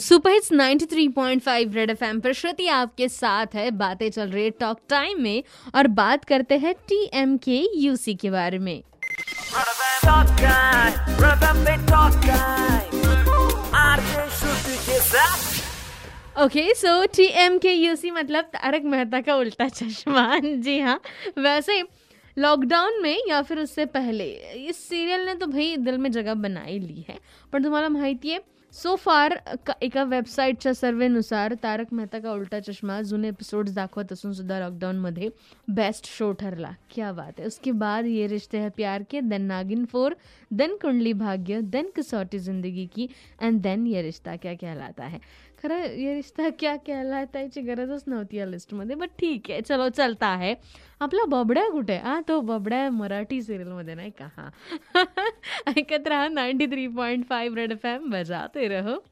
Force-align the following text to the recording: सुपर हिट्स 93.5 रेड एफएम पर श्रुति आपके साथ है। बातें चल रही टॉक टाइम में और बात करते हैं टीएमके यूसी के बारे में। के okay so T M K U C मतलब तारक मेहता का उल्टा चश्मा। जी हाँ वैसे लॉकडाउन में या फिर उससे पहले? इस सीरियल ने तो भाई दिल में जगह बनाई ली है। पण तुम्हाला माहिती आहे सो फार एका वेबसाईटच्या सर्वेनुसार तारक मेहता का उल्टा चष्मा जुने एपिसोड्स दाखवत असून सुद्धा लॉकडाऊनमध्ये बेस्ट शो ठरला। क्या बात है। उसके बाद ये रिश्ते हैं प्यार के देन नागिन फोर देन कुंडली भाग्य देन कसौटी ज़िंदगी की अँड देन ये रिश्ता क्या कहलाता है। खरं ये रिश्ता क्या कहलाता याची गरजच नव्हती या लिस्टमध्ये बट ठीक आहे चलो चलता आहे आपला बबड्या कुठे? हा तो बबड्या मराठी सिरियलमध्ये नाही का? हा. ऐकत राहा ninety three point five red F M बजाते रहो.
सुपर 0.00 0.30
हिट्स 0.30 0.52
93.5 0.52 1.74
रेड 1.74 1.90
एफएम 1.90 2.20
पर 2.20 2.32
श्रुति 2.32 2.66
आपके 2.68 3.08
साथ 3.08 3.46
है। 3.54 3.70
बातें 3.70 4.10
चल 4.10 4.28
रही 4.28 4.50
टॉक 4.50 4.80
टाइम 4.88 5.22
में 5.22 5.42
और 5.74 5.86
बात 5.86 6.24
करते 6.24 6.58
हैं 6.58 6.74
टीएमके 6.88 7.68
यूसी 7.74 8.14
के 8.14 8.30
बारे 8.30 8.58
में। 8.58 8.82
के 12.24 12.36
okay 16.42 16.74
so 16.74 17.06
T 17.06 17.24
M 17.24 17.58
K 17.58 17.72
U 17.72 17.96
C 17.96 18.10
मतलब 18.10 18.44
तारक 18.44 18.82
मेहता 18.82 19.20
का 19.20 19.36
उल्टा 19.36 19.68
चश्मा। 19.68 20.38
जी 20.44 20.80
हाँ 20.80 21.00
वैसे 21.38 21.82
लॉकडाउन 22.38 23.00
में 23.02 23.16
या 23.28 23.40
फिर 23.42 23.58
उससे 23.58 23.84
पहले? 23.86 24.24
इस 24.68 24.76
सीरियल 24.88 25.24
ने 25.26 25.34
तो 25.34 25.46
भाई 25.46 25.76
दिल 25.78 25.98
में 25.98 26.10
जगह 26.12 26.34
बनाई 26.36 26.78
ली 26.78 27.04
है। 27.08 27.18
पण 27.52 27.64
तुम्हाला 27.64 27.88
माहिती 27.88 28.30
आहे 28.30 28.56
सो 28.74 28.94
फार 28.96 29.32
एका 29.82 30.02
वेबसाईटच्या 30.04 30.72
सर्वेनुसार 30.74 31.54
तारक 31.62 31.92
मेहता 31.92 32.18
का 32.18 32.32
उल्टा 32.32 32.60
चष्मा 32.60 33.00
जुने 33.02 33.28
एपिसोड्स 33.28 33.72
दाखवत 33.74 34.12
असून 34.12 34.32
सुद्धा 34.32 34.58
लॉकडाऊनमध्ये 34.60 35.28
बेस्ट 35.70 36.06
शो 36.08 36.30
ठरला। 36.32 36.70
क्या 36.90 37.12
बात 37.12 37.40
है। 37.40 37.46
उसके 37.46 37.72
बाद 37.72 38.06
ये 38.06 38.26
रिश्ते 38.26 38.58
हैं 38.58 38.70
प्यार 38.70 39.02
के 39.10 39.20
देन 39.20 39.42
नागिन 39.42 39.84
फोर 39.84 40.16
देन 40.50 40.76
कुंडली 40.82 41.12
भाग्य 41.14 41.60
देन 41.64 41.90
कसौटी 41.96 42.38
ज़िंदगी 42.38 42.86
की 42.94 43.08
अँड 43.40 43.60
देन 43.62 43.86
ये 43.86 44.02
रिश्ता 44.02 44.36
क्या 44.36 44.54
कहलाता 44.54 45.04
है। 45.04 45.20
खरं 45.62 45.82
ये 45.92 46.14
रिश्ता 46.14 46.48
क्या 46.50 46.76
कहलाता 46.78 47.40
याची 47.40 47.60
गरजच 47.62 48.04
नव्हती 48.08 48.36
या 48.36 48.44
लिस्टमध्ये 48.46 48.96
बट 48.96 49.10
ठीक 49.18 49.50
आहे 49.50 49.60
चलो 49.60 49.88
चलता 49.88 50.26
आहे 50.26 50.54
आपला 51.00 51.24
बबड्या 51.24 51.70
कुठे? 51.70 51.96
हा 51.96 52.20
तो 52.28 52.40
बबड्या 52.40 52.90
मराठी 52.90 53.42
सिरियलमध्ये 53.42 53.94
नाही 53.94 54.10
का? 54.10 54.28
हा. 54.36 54.50
ऐकत 55.66 56.08
राहा 56.08 56.28
ninety 56.28 56.66
three 56.66 56.86
point 56.88 57.24
five 57.28 57.56
red 57.56 57.72
F 57.72 57.86
M 57.86 58.10
बजाते 58.10 58.68
रहो. 58.68 59.04